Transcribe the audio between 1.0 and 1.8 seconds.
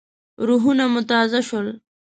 تازه شول.